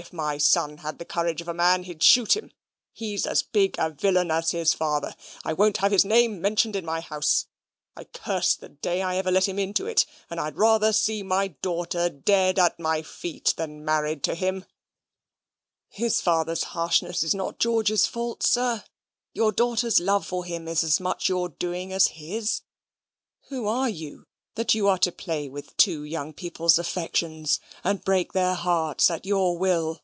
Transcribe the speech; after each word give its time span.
If 0.00 0.12
my 0.12 0.38
son 0.38 0.76
had 0.78 1.00
the 1.00 1.04
courage 1.04 1.40
of 1.40 1.48
a 1.48 1.54
man, 1.54 1.82
he'd 1.82 2.04
shoot 2.04 2.36
him. 2.36 2.52
He's 2.92 3.26
as 3.26 3.42
big 3.42 3.74
a 3.80 3.90
villain 3.90 4.30
as 4.30 4.52
his 4.52 4.72
father. 4.72 5.16
I 5.44 5.52
won't 5.52 5.78
have 5.78 5.90
his 5.90 6.04
name 6.04 6.40
mentioned 6.40 6.76
in 6.76 6.84
my 6.84 7.00
house. 7.00 7.46
I 7.96 8.04
curse 8.04 8.54
the 8.54 8.68
day 8.68 8.98
that 9.00 9.16
ever 9.16 9.30
I 9.30 9.32
let 9.32 9.48
him 9.48 9.58
into 9.58 9.86
it; 9.86 10.06
and 10.30 10.38
I'd 10.38 10.56
rather 10.56 10.92
see 10.92 11.24
my 11.24 11.48
daughter 11.48 12.08
dead 12.08 12.60
at 12.60 12.78
my 12.78 13.02
feet 13.02 13.54
than 13.56 13.84
married 13.84 14.22
to 14.22 14.36
him." 14.36 14.66
"His 15.88 16.20
father's 16.20 16.62
harshness 16.62 17.24
is 17.24 17.34
not 17.34 17.58
George's 17.58 18.06
fault, 18.06 18.44
sir. 18.44 18.84
Your 19.32 19.50
daughter's 19.50 19.98
love 19.98 20.24
for 20.24 20.44
him 20.44 20.68
is 20.68 20.84
as 20.84 21.00
much 21.00 21.28
your 21.28 21.48
doing 21.48 21.92
as 21.92 22.06
his. 22.06 22.60
Who 23.48 23.66
are 23.66 23.88
you, 23.88 24.26
that 24.54 24.74
you 24.74 24.88
are 24.88 24.98
to 24.98 25.12
play 25.12 25.48
with 25.48 25.76
two 25.76 26.02
young 26.02 26.32
people's 26.32 26.80
affections 26.80 27.60
and 27.84 28.02
break 28.02 28.32
their 28.32 28.54
hearts 28.54 29.08
at 29.08 29.24
your 29.24 29.56
will?" 29.56 30.02